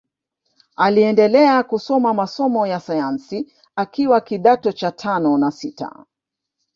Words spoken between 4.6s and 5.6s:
cha tano na